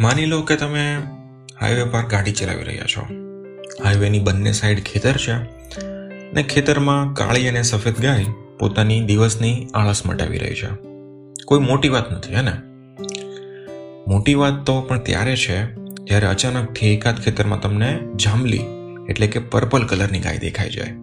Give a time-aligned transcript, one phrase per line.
[0.00, 1.02] માની લો કે તમે
[1.60, 3.00] હાઈવે પર ગાડી ચલાવી રહ્યા છો.
[3.84, 5.32] હાઈવેની બંને સાઈડ ખેતર છે
[6.32, 8.24] ને ખેતરમાં કાળી અને સફેદ ગાય
[8.58, 10.70] પોતાની દિવસની આળસ મટાવી રહી છે.
[11.44, 12.52] કોઈ મોટી વાત નથી, હે ને?
[14.08, 15.74] મોટી વાત તો પણ ત્યારે છે
[16.04, 18.64] જ્યારે અચાનકથી એકાદ ખેતરમાં તમને જાંબલી
[19.08, 20.94] એટલે કે પર્પલ કલરની ગાય દેખાઈ જાય.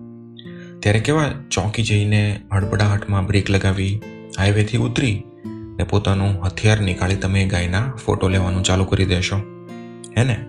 [0.79, 4.01] ત્યારે કેવા ચોંકી જઈને હડબડાહટમાં બ્રેક લગાવી
[4.37, 5.23] હાઈવેથી ઉતરી
[5.77, 9.35] ને પોતાનું હથિયાર નીકાળી તમે ગાયના ફોટો લેવાનું ચાલુ કરી દેશો.
[10.17, 10.45] હે ને?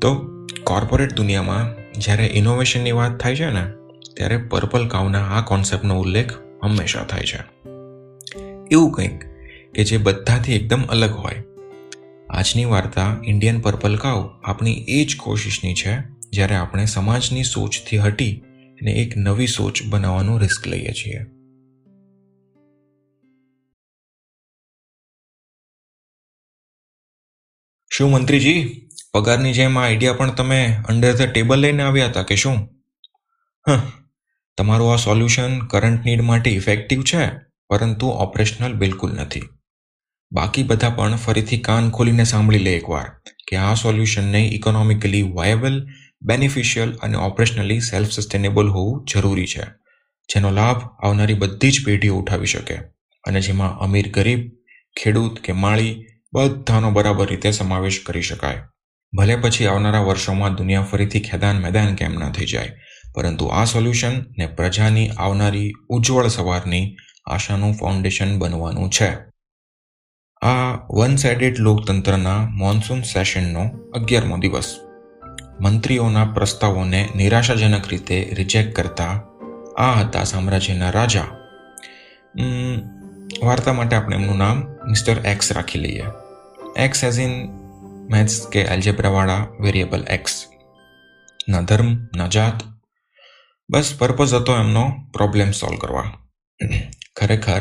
[0.00, 0.30] તો
[0.64, 3.66] કોર્પોરેટ દુનિયામાં જ્યારે ઇનોવેશનની વાત થાય છે ને,
[4.16, 6.32] ત્યારે પર્પલ કાઉના આ કોન્સેપ્ટનો ઉલ્લેખ
[6.64, 7.38] હંમેશા થાય છે.
[8.70, 9.24] એવું કંઈક
[9.74, 11.44] કે જે બધાથી એકદમ અલગ હોય.
[12.30, 15.98] આજની વાર્તા ઇન્ડિયન પર્પલ કાઉ આપણી એ જ કોશિશની છે,
[16.30, 18.42] જ્યારે આપણે સમાજની સોચથી હટી
[18.82, 21.26] અને એક નવી સોચ બનાવવાનું રિસ્ક લઈએ છીએ.
[28.00, 28.60] શું મંત્રીજી?
[29.12, 32.58] પગારની જેમ આ આઈડિયા પણ તમે અંડર ધ ટેબલ લઈને આવ્યા હતા કે શું?
[33.66, 33.74] હ.
[34.58, 37.26] તમારું આ સોલ્યુશન કરંટ નીડ માટે ઇફેક્ટિવ છે,
[37.70, 39.42] પરંતુ ઓપરેશનલ બિલકુલ નથી.
[40.32, 43.08] બાકી બધા પણ ફરીથી કાન ખોલીને સાંભળી લે એકવાર
[43.48, 45.76] કે આ સોલ્યુશનને ઇકોનોમિકલી વાયેબલ
[46.22, 49.66] બેનિફિશિયલ અને ઓપરેશનલી સેલ્ફ સસ્ટેનેબલ હોવું જરૂરી છે,
[50.28, 52.76] જેનો લાભ આવનારી બધી જ પેઢીઓ ઉઠાવી શકે.
[53.24, 54.40] અને જેમાં અમીર ગરીબ,
[54.96, 58.60] ખેડૂત કે માળી બધાનો બરાબર રીતે સમાવેશ કરી શકાય.
[59.12, 62.72] ભલે પછી આવનારા વર્ષોમાં દુનિયા ફરીથી ખેદાન મેદાન કેમ ન થઈ જાય,
[63.14, 66.84] પરંતુ આ સોલ્યુશન ને પ્રજાની આવનારી ઉજ્જવળ સવારની
[67.26, 69.08] આશાનું ફાઉન્ડેશન બનવાનું છે.
[70.42, 74.70] આ વન સાઇડેડ લોકતંત્રના મોન્સૂન સેશનનો અગિયારમો દિવસ.
[75.60, 79.14] મંત્રીઓના પ્રસ્તાવોને નિરાશાજનક રીતે રિજેક્ટ કરતા
[79.78, 81.28] આ હતા સામ્રાજ્યના રાજા.
[83.42, 84.58] વાર્તા માટે આપણે એમનું નામ
[84.90, 86.04] મિસ્ટર એક્સ રાખી લઈએ.
[86.76, 87.48] એક્સ એઝ ઇન
[88.10, 90.46] મેથ્સ કે એલ્જેબ્રાવાળા વેરિયેબલ એક્સ
[91.48, 92.54] ન ધર્મ, ન જાત.
[93.70, 96.12] બસ પર્પઝ હતો એમનો પ્રોબ્લેમ સોલ્વ કરવા.
[97.16, 97.60] ખરેખર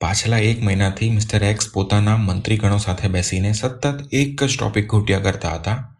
[0.00, 5.54] પાછલા એક મહિનાથી મિસ્ટર એક્સ પોતાના મંત્રીગણો સાથે બેસીને સતત એક જ ટોપિક ઘૂંટ્યા કરતા
[5.54, 5.96] હતા.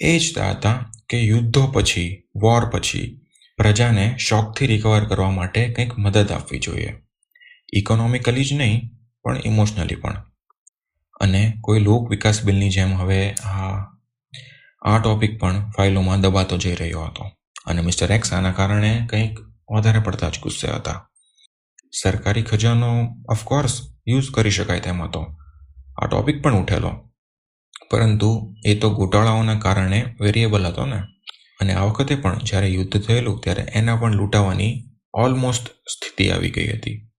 [0.00, 3.20] એ જ હતા કે યુદ્ધો પછી વોર પછી
[3.56, 6.94] પ્રજાને શોકથી રિકવર કરવા માટે કંઈક મદદ આપવી જોઈએ.
[7.72, 10.24] ઇકોનોમિકલી જ નહીં પણ ઇમોશનલી પણ.
[11.20, 13.84] અને કોઈ લોક વિકાસ બિલની જેમ હવે આ
[14.82, 17.30] આ ટોપિક પણ ફાઇલોમાં દબાતો જઈ રહ્યો હતો.
[17.66, 19.38] અને મિસ્ટર એક્સ આના કારણે કંઈક
[19.70, 21.10] વધારે પડતા જ ગુસ્સે હતા.
[22.02, 25.26] સરકારી ખજાનો ઓફકોર્સ યુઝ કરી શકાય તેમ હતો.
[26.02, 27.10] આ ટોપિક પણ ઉઠેલો.
[27.90, 31.02] પરંતુ એ તો ગોટાળાઓના કારણે વેરિયેબલ હતો ને.
[31.60, 36.68] અને આ વખતે પણ જ્યારે યુદ્ધ થયેલું ત્યારે એના પણ લૂંટાવાની ઓલમોસ્ટ સ્થિતિ આવી ગઈ
[36.68, 37.10] હતી.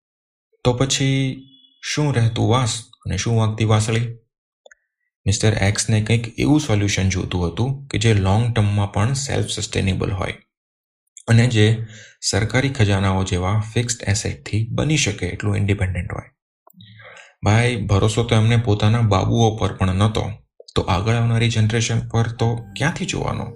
[0.63, 1.35] તો પછી
[1.81, 4.13] શું રહેતું વાસ અને શું વાગતી વાસળી?
[5.25, 10.33] મિસ્ટર એક્સને કંઈક એવું સોલ્યુશન જોતું હતું કે જે લોંગ ટર્મમાં પણ સેલ્ફ સસ્ટેનેબલ હોય
[11.27, 11.85] અને જે
[12.21, 16.31] સરકારી ખજાનાઓ જેવા ફિક્સ્ડ એસેટથી બની શકે એટલું ઇન્ડિપેન્ડન્ટ હોય.
[17.43, 20.31] ભાઈ, ભરોસો તો એમને પોતાના બાબુઓ પર પણ નહોતો.
[20.75, 23.47] તો આગળ આવનારી જનરેશન પર તો ક્યાંથી જોવાનો?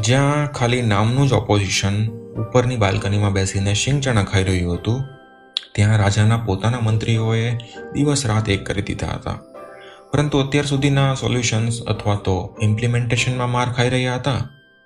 [0.00, 5.15] જ્યાં ખાલી નામનું જ ઓપોઝિશન ઉપરની બાલ્કનીમાં બેસીને શિંગ ચણા ખાઈ રહ્યું હતું
[5.76, 7.52] ત્યાં રાજાના પોતાના મંત્રીઓએ
[7.92, 9.38] દિવસ રાત એક કરી દીધા હતા.
[10.12, 14.40] પરંતુ અત્યાર સુધીના સોલ્યુશન્સ અથવા તો ઇમ્પ્લિમેન્ટેશનમાં માર ખાઈ રહ્યા હતા,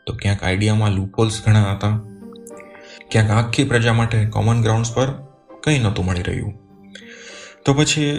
[0.07, 2.01] તો ક્યાંક આઈડિયામાં લૂપોલ્સ ઘણા હતા.
[3.11, 5.13] ક્યાંક આખી પ્રજા માટે કોમન ગ્રાઉન્ડ્સ પર
[5.65, 6.53] કંઈ નહોતું મળી રહ્યું.
[7.65, 8.11] તો પછી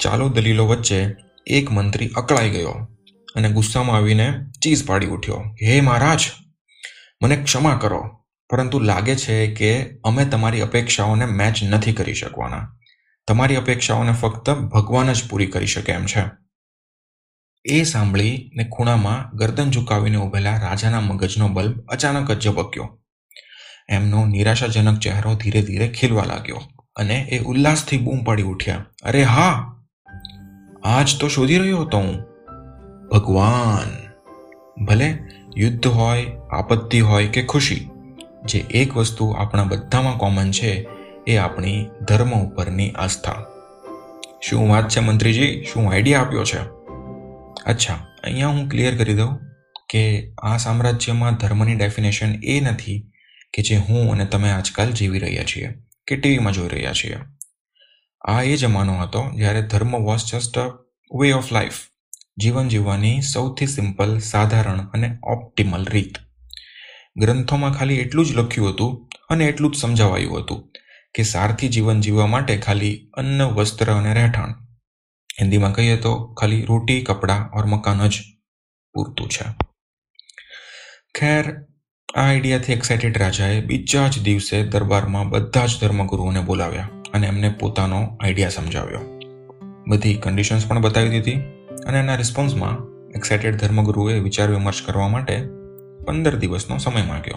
[0.00, 0.98] ચાલો દલીલો વચ્ચે
[1.46, 2.74] એક મંત્રી અકળાઈ ગયો
[3.34, 4.26] અને ગુસ્સામાં આવીને
[4.62, 5.40] ચીઝ પાડી ઉઠ્યો.
[5.62, 6.20] હે મહારાજ,
[7.22, 8.02] મને ક્ષમા કરો.
[8.50, 12.76] પરંતુ લાગે છે કે અમે તમારી અપેક્ષાઓને મેચ નથી કરી શકવાના.
[13.28, 16.22] તમારી અપેક્ષાઓને ફક્ત ભગવાન જ પૂરી કરી શકે એમ છે.
[17.64, 23.00] એ સાંભળી ને ખૂણામાં ગરદન ઝુકાવીને ઉભેલા રાજાના મગજનો બલ્બ અચાનક જ ઝબક્યો.
[23.88, 26.62] એમનો નિરાશાજનક ચહેરો ધીરે ધીરે ખીલવા લાગ્યો
[26.96, 28.84] અને એ ઉલ્લાસથી બૂમ પાડી ઉઠ્યા.
[29.02, 29.76] અરે હા,
[30.84, 32.22] આજ તો શોધી રહ્યો હતો હું.
[33.12, 34.04] ભગવાન.
[34.84, 35.18] ભલે,
[35.56, 37.90] યુદ્ધ હોય, આપત્તિ હોય કે ખુશી
[38.44, 40.88] જે એક વસ્તુ આપણા બધામાં કોમન છે,
[41.26, 43.44] એ આપણી ધર્મ ઉપરની આસ્થા.
[44.40, 45.64] શું વાત છે મંત્રીજી?
[45.72, 46.58] શું આઈડિયા આપ્યો છે?
[47.66, 47.94] અચ્છા,
[48.24, 49.40] અહીંયા હું ક્લિયર કરી દઉં
[49.88, 53.10] કે આ સામ્રાજ્યમાં ધર્મની ડેફિનેશન એ નથી
[53.52, 55.74] કે જે હું અને તમે આજકાલ જીવી રહ્યા છીએ,
[56.06, 57.16] કે ટીવીમાં જોઈ રહ્યા છીએ.
[58.20, 60.78] આ એ જમાનો હતો જ્યારે dharma was just a
[61.20, 61.74] way of life
[62.38, 66.14] જીવન જીવવાની સૌથી સિમ્પલ સાધારણ અને ઓપ્ટિમલ રીત.
[67.16, 70.70] ગ્રંથોમાં ખાલી એટલું જ લખ્યું હતું અને એટલું જ સમજાવાયું હતું
[71.14, 74.54] કે સારથી જીવન જીવવા માટે ખાલી અન્ન, વસ્ત્ર અને રહેઠાણ.
[75.40, 78.20] હિન્દીમાં કહીએ તો ખાલી રોટી, કપડાં ઓર મકાન જ
[78.94, 79.54] પૂરતું છે.
[81.18, 81.44] ખેર,
[82.14, 88.16] આ આઈડિયાથી એક્સાઇટેડ રાજાએ બીજા જ દિવસે દરબારમાં બધા જ ધર્મગુરુઓને બોલાવ્યા અને એમને પોતાનો
[88.20, 89.00] આઈડિયા સમજાવ્યો.
[89.88, 91.34] બધી કન્ડિશન્સ પણ બતાવી દીધી
[91.86, 92.76] અને એના રિસ્પોન્સમાં
[93.16, 95.63] એક્સાઇટેડ ધર્મગુરુએ વિચાર વિમર્શ કરવા માટે
[96.04, 97.36] પંદર દિવસનો સમય માંગ્યો.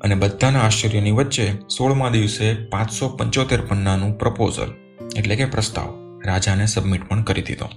[0.00, 4.74] અને બધાના આશ્ચર્યની વચ્ચે સોળમા દિવસે પાંચસો પંચોતેર પન્નાનું પ્રપોઝલ
[5.16, 5.94] એટલે કે પ્રસ્તાવ,
[6.26, 7.68] રાજાને સબમિટ પણ કરી દીધો.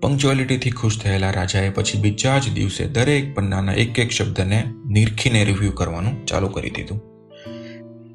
[0.00, 5.70] પંક્ચ્યુઆલિટીથી ખુશ થયેલા રાજાએ પછી બીજા જ દિવસે દરેક પન્નાના એક એક શબ્દને નિરખીને રિવ્યૂ
[5.70, 7.00] કરવાનું ચાલુ કરી દીધું.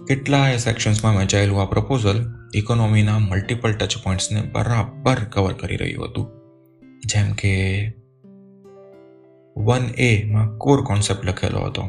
[0.06, 6.28] કેટલાય સેક્શન્સમાં વહેંચાયેલું આ પ્રપોઝલ ઇકોનોમીના મલ્ટિપલ ટચ પોઈન્ટ્સને બરાબર કવર કરી રહ્યું હતું.
[7.06, 7.54] જેમ કે
[9.64, 11.84] વન એમાં કોર કોન્સેપ્ટ લખેલો હતો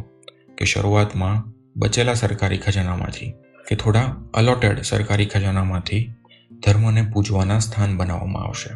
[0.59, 3.33] કે શરૂઆતમાં બચેલા સરકારી ખજાનામાંથી
[3.69, 6.13] કે થોડા અલોટેડ સરકારી ખજાનામાંથી
[6.67, 8.71] ધર્મને પૂજવાના સ્થાન બનાવવામાં આવશે.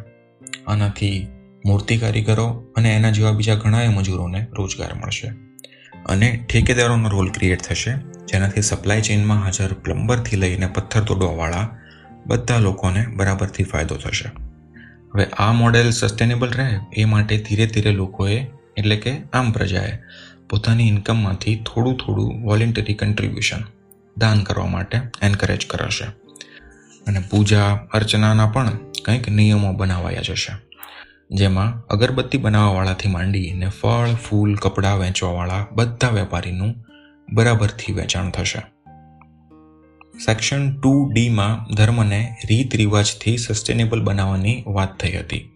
[0.67, 1.27] આનાથી
[1.65, 5.27] મૂર્તિ કારીગરો અને એના જેવા બીજા ઘણાએ મજૂરોને રોજગાર મળશે.
[6.05, 7.91] અને ઠેકેદારોનો રોલ ક્રિએટ થશે,
[8.25, 11.69] જેનાથી સપ્લાય ચેઇનમાં હાજર પ્લમ્બરથી લઈને પથ્થર તોડવાવાળા
[12.27, 14.31] બધા લોકોને બરાબરથી ફાયદો થશે.
[15.13, 19.93] હવે આ મોડેલ સસ્ટેનેબલ રહે એ માટે ધીરે ધીરે લોકોએ એટલે કે આમ પ્રજાએ
[20.49, 23.57] પોતાની ઇન્કમમાંથી થોડું થોડું વોલેન્ટરી કન્ટ્રીબ્યુશન
[24.17, 26.05] દાન કરવા માટે એન્કરેજ કરાશે.
[27.07, 28.71] અને પૂજા અર્ચનાના પણ
[29.05, 30.67] કંઈક નિયમો બનાવાયા જશે.
[31.31, 36.75] જેમાં અગરબત્તી બનાવવાવાળાથી માંડીને ફળ, ફૂલ, કપડાં વેચવાવાળા બધા વેપારીનું
[37.33, 38.59] બરાબરથી વેચાણ થશે.
[40.25, 45.51] સેક્શન ટુ ડીમાં ધર્મને રીત રિવાજથી સસ્ટેનેબલ બનાવવાની વાત થઈ હતી.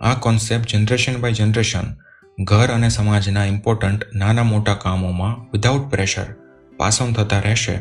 [0.00, 2.05] આ કોન્સેપ્ટ જનરેશન બાય જનરેશન
[2.44, 6.26] ઘર અને સમાજના ઇમ્પોર્ટન્ટ નાના મોટા કામોમાં વિધાઉટ પ્રેશર
[6.76, 7.74] પાસ ઓન થતા રહેશે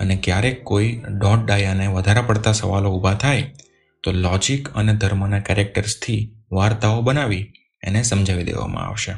[0.00, 3.54] અને ક્યારેક કોઈ ડોટ ડાયાને વધારા પડતા સવાલો ઊભા થાય
[4.02, 7.52] તો લોજિક અને ધર્મના કેરેક્ટર્સથી વાર્તાઓ બનાવી
[7.82, 9.14] એને સમજાવી દેવામાં આવશે.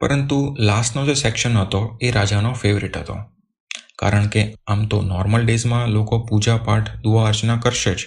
[0.00, 3.16] પરંતુ લાસ્ટનો જે સેક્શન હતો એ રાજાનો ફેવરેટ હતો.
[3.98, 8.06] કારણ કે આમ તો નોર્મલ ડેઝમાં લોકો પૂજા પાઠ, દુઆ અર્ચના કરશે જ.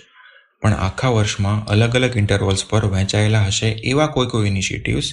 [0.61, 5.11] પણ આખા વર્ષમાં અલગ અલગ ઇન્ટરવલ્સ પર વહેંચાયેલા હશે એવા કોઈ કોઈ ઇનિશિયેટિવ્સ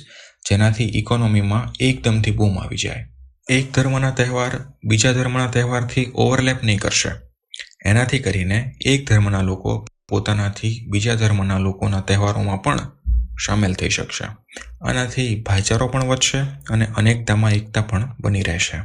[0.51, 3.07] જેનાથી ઇકોનોમીમાં એકદમથી બૂમ આવી જાય.
[3.51, 4.51] એક ધર્મના તહેવાર
[4.85, 7.09] બીજા ધર્મના તહેવારથી ઓવરલેપ નહીં કરશે.
[7.85, 12.79] એનાથી કરીને એક ધર્મના લોકો પોતાનાથી બીજા ધર્મના લોકોના તહેવારોમાં પણ
[13.47, 14.25] સામેલ થઈ શકશે.
[14.83, 16.39] આનાથી ભાઈચારો પણ વધશે
[16.71, 18.77] અને અનેકતામાં એકતા પણ બની રહેશે.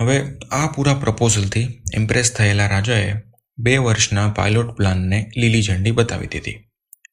[0.00, 3.27] હવે આ પૂરા પ્રપોઝલથી ઇમ્પ્રેસ થયેલા રાજાએ
[3.58, 6.54] બે વર્ષના પાયલોટ પ્લાનને લીલી ઝંડી બતાવી દીધી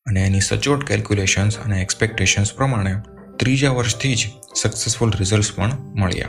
[0.06, 2.95] અને એની સચોટ કેલ્ક્યુલેશન્સ અને એક્સપેક્ટેશન્સ પ્રમાણે
[3.39, 6.27] ત્રીજા વર્ષથી જ સક્સેસફુલ રિઝલ્ટ્સ પણ મળ્યા.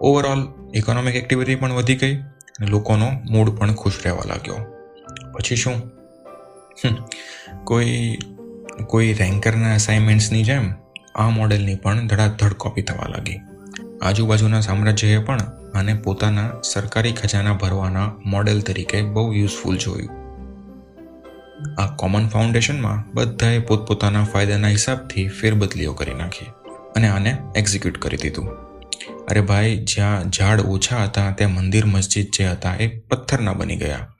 [0.00, 0.42] ઓવરઓલ
[0.74, 4.56] ઇકોનોમિક એક્ટિવિટી પણ વધી ગઈ અને લોકોનો મૂડ પણ ખુશ રહેવા લાગ્યો.
[5.32, 5.82] પછી શું?
[7.64, 8.18] કોઈ
[8.86, 10.72] કોઈ રેન્કરના અસાઇનમેન્ટ્સની જેમ
[11.14, 13.38] આ મોડેલની પણ ધડાધડ કોપી થવા લાગી.
[14.02, 15.38] આજુબાજુના સામ્રાજ્યએ પણ
[15.74, 20.20] આને પોતાના સરકારી ખજાના ભરવાના મોડેલ તરીકે બહુ યુઝફુલ જોયું.
[21.78, 26.44] આ કોમન ફાઉન્ડેશનમાં બધાએ પોતપોતાના ફાયદાના હિસાબથી ફેરબદલીઓ કરી નાખી
[26.96, 28.48] અને આને એક્ઝિક્યુટ કરી દીધું.
[29.30, 34.14] અરે ભાઈ, જ્યાં ઝાડ ઓછા હતા, ત્યાં મંદિર મસ્જિદ જે હતા, એ પથ્થરના બની ગયા.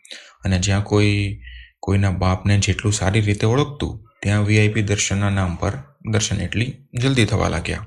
[0.45, 1.41] અને જ્યાં કોઈ,
[1.81, 5.73] કોઈના બાપને જેટલું સારી રીતે ઓળખતું, ત્યાં વીઆઈપી દર્શનના નામ પર
[6.13, 7.87] દર્શન એટલી જલ્દી થવા લાગ્યા.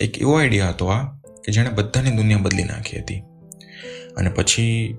[0.00, 3.20] એક એવો આઈડિયા હતો આ કે જેણે બધાની દુનિયા બદલી નાખી હતી.
[4.16, 4.98] અને પછી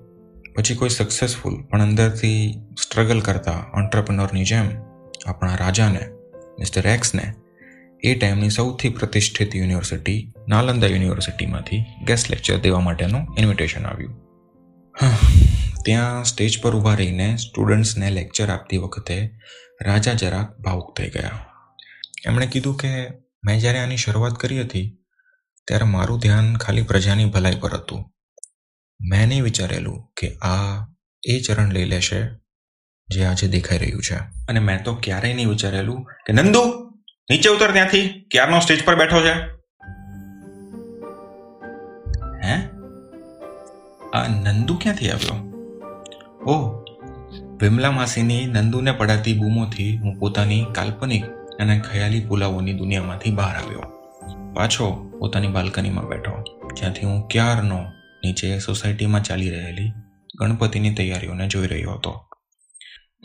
[0.56, 4.70] પછી કોઈ સક્સેસફુલ પણ અંદરથી સ્ટ્રગલ કરતા ઓન્ટરપ્રનરની જેમ
[5.28, 6.00] આપણા રાજાને
[6.60, 7.34] મિસ્ટર એક્સને
[8.04, 14.22] એ ટાઈમની સૌથી પ્રતિષ્ઠિત યુનિવર્સિટી નાલંદા યુનિવર્સિટીમાંથી ગેસ્ટ લેક્ચર દેવા માટેનું ઇન્વિટેશન આવ્યું.
[15.86, 19.30] ત્યાં સ્ટેજ પર ઊભા રહીને સ્ટુડન્ટ્સને લેક્ચર આપતી વખતે
[19.82, 21.30] રાજા જરાક ભાવુક થઈ ગયા.
[22.26, 24.98] એમણે કીધું કે મેં જ્યારે આની શરૂઆત કરી હતી,
[25.68, 28.14] ત્યારે મારું ધ્યાન ખાલી પ્રજાની ભલાઈ પર હતું.
[29.02, 30.88] મેં નહીં વિચારેલું કે આ
[31.28, 32.26] એ ચરણ લઈ લેશે
[33.10, 34.16] જે આજે દેખાઈ રહ્યું છે.
[34.16, 36.92] અને મેં તો ક્યારેય નહીં વિચારેલું કે નંદુ,
[37.30, 38.28] નીચે ઉતર ત્યાંથી.
[38.32, 39.34] ક્યારનો સ્ટેજ પર બેઠો છે?
[42.48, 42.54] હે?
[44.14, 45.50] આ નંદુ ક્યાંથી આવ્યો?
[46.46, 46.86] ઓહ
[47.62, 51.26] વિમલા માસીની નંદુને પડાતી બૂમોથી હું પોતાની કાલ્પનિક
[51.60, 53.82] અને ખયાલી પુલાવોની દુનિયામાંથી બહાર આવ્યો.
[54.54, 57.84] પાછો પોતાની બાલ્કનીમાં બેઠો, જ્યાંથી હું ક્યારનો
[58.26, 59.92] નીચે સોસાયટીમાં ચાલી રહેલી
[60.40, 62.30] ગણપતિની તૈયારીઓને જોઈ રહ્યો હતો.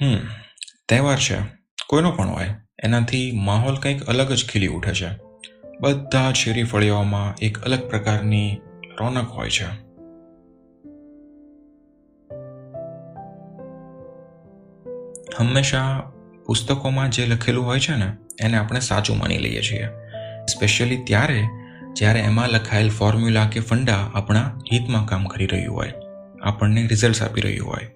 [0.00, 0.18] હમ,
[0.88, 1.36] તહેવાર છે.
[1.86, 5.08] કોઈનો પણ હોય, એનાથી માહોલ કંઈક અલગ જ ખીલી ઉઠે છે.
[5.80, 8.60] બધા શેરી ફળિયાઓમાં એક અલગ પ્રકારની
[9.00, 9.84] રોનક હોય છે.
[15.38, 16.12] હંમેશા
[16.46, 19.86] પુસ્તકોમાં જે લખેલું હોય છે ને, એને આપણે સાચું માની લઈએ છીએ.
[20.46, 21.44] સ્પેશિયલી ત્યારે,
[21.92, 25.92] જ્યારે એમાં લખાયેલ ફોર્મ્યુલા કે ફંડા આપણા હિતમાં કામ કરી રહ્યું હોય,
[26.42, 27.90] આપણને રિઝલ્ટ આપી રહ્યું હોય.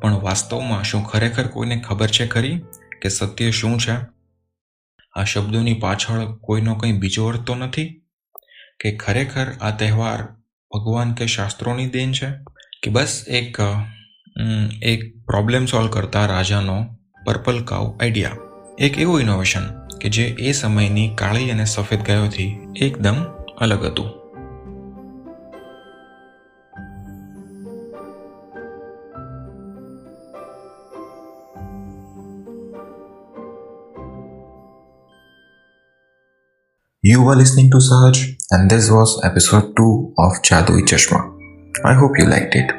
[0.00, 2.60] પણ વાસ્તવમાં શું ખરેખર કોઈને ખબર છે ખરી?
[3.02, 4.06] કે સત્ય શું છે?
[5.14, 8.02] આ શબ્દોની પાછળ કોઈનો કંઈ બીજો અર્થ તો નથી?
[8.80, 10.22] કે ખરેખર આ તહેવાર
[10.74, 12.26] ભગવાન કે શાસ્ત્રોની દેન છે?
[12.82, 13.60] કે બસ એક
[14.82, 16.76] એક પ્રોબ્લેમ સોલ્વ કરતા રાજાનો
[17.24, 18.36] પર્પલ કાવ આઈડિયા
[18.78, 19.66] એક એવું ઇનોવેશન
[19.98, 22.50] કે જે એ સમયની કાળી અને સફેદ ગાયોથી
[22.80, 23.18] એકદમ
[23.58, 24.10] અલગ હતું
[37.04, 38.18] You were listening to Sahaj,
[38.50, 41.20] and this was episode 2 of Jadui Chashma.
[41.84, 42.72] I hope you liked it.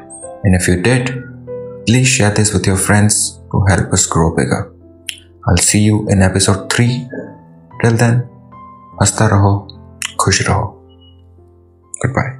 [0.44, 1.12] And if you did,
[1.88, 4.74] please share this with your friends to help us grow bigger.
[5.48, 7.08] I'll see you in episode 3.
[7.82, 8.28] Till then,
[9.00, 9.54] hasta raho,
[10.18, 10.76] khush raho.
[12.04, 12.37] Goodbye.